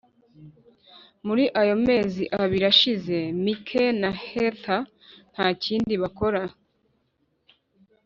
[1.25, 4.83] Muri ayo mezi abiri ashize Mike na Heather
[5.31, 6.41] nta kindi bakora